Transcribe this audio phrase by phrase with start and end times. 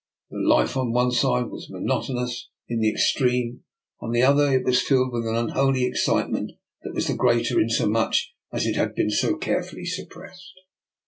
[0.31, 3.61] The life on one side was monotonous in the extreme;
[3.99, 7.59] on the other it was filled with an unholy excite ment that was the greater
[7.59, 8.15] inasmuch
[8.51, 10.53] as it had to be so carefully suppressed.